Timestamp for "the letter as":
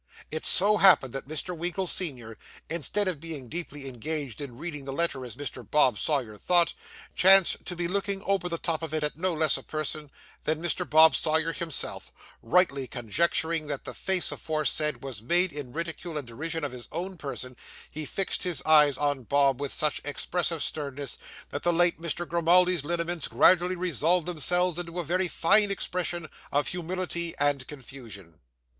4.85-5.35